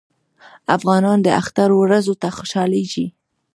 [0.75, 3.07] افغانان د اختر ورځو ته خوشحالیږي.